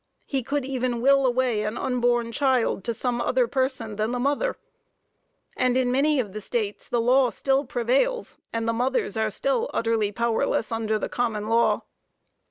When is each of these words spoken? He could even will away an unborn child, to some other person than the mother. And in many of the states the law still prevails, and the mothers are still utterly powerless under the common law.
He 0.25 0.41
could 0.41 0.65
even 0.65 0.99
will 0.99 1.27
away 1.27 1.61
an 1.61 1.77
unborn 1.77 2.31
child, 2.31 2.83
to 2.85 2.93
some 2.95 3.21
other 3.21 3.47
person 3.47 3.97
than 3.97 4.11
the 4.11 4.19
mother. 4.19 4.57
And 5.55 5.77
in 5.77 5.91
many 5.91 6.19
of 6.19 6.33
the 6.33 6.41
states 6.41 6.87
the 6.87 6.99
law 6.99 7.29
still 7.29 7.65
prevails, 7.65 8.39
and 8.51 8.67
the 8.67 8.73
mothers 8.73 9.15
are 9.15 9.29
still 9.29 9.69
utterly 9.75 10.11
powerless 10.11 10.71
under 10.71 10.97
the 10.97 11.07
common 11.07 11.49
law. 11.49 11.83